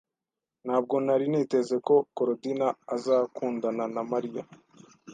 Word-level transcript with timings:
Ntabwo 0.65 0.95
nari 1.05 1.25
niteze 1.31 1.75
ko 1.87 1.95
Korodina 2.15 2.67
azakundana 2.95 3.83
na 3.95 4.01
Mariya. 4.11 4.43